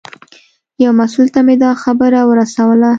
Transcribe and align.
یو 0.83 0.91
مسوول 0.99 1.27
ته 1.35 1.39
مې 1.45 1.55
دا 1.63 1.71
خبره 1.83 2.19
ورسوله. 2.29 2.89